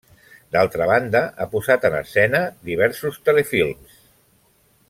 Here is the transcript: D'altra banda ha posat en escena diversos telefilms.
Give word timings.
D'altra 0.55 0.87
banda 0.91 1.21
ha 1.37 1.47
posat 1.51 1.85
en 1.91 1.99
escena 1.99 2.43
diversos 2.71 3.23
telefilms. 3.31 4.01